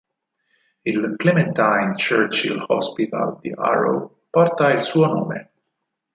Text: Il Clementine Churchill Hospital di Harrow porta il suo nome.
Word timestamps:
Il 0.81 1.13
Clementine 1.15 1.93
Churchill 1.95 2.63
Hospital 2.67 3.37
di 3.39 3.53
Harrow 3.55 4.23
porta 4.31 4.71
il 4.71 4.81
suo 4.81 5.05
nome. 5.05 5.51